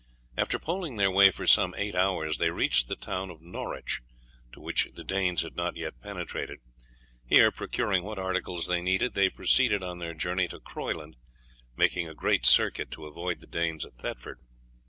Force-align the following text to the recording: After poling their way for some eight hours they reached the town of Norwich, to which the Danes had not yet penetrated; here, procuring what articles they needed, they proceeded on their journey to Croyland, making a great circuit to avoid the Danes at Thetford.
After 0.35 0.57
poling 0.57 0.95
their 0.95 1.11
way 1.11 1.29
for 1.29 1.45
some 1.45 1.75
eight 1.77 1.93
hours 1.93 2.39
they 2.39 2.49
reached 2.49 2.87
the 2.87 2.95
town 2.95 3.29
of 3.29 3.39
Norwich, 3.43 4.01
to 4.51 4.59
which 4.59 4.89
the 4.95 5.03
Danes 5.03 5.43
had 5.43 5.55
not 5.55 5.77
yet 5.77 6.01
penetrated; 6.01 6.57
here, 7.23 7.51
procuring 7.51 8.03
what 8.03 8.17
articles 8.17 8.65
they 8.65 8.81
needed, 8.81 9.13
they 9.13 9.29
proceeded 9.29 9.83
on 9.83 9.99
their 9.99 10.15
journey 10.15 10.47
to 10.47 10.59
Croyland, 10.59 11.17
making 11.77 12.07
a 12.09 12.15
great 12.15 12.47
circuit 12.47 12.89
to 12.89 13.05
avoid 13.05 13.41
the 13.41 13.45
Danes 13.47 13.85
at 13.85 13.93
Thetford. 13.99 14.39